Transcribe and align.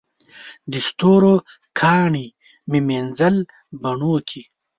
د 0.71 0.73
ستورو 0.87 1.33
کاڼي 1.79 2.27
مې 2.69 2.79
مینځل 2.87 3.35
بڼوکي 3.81 4.43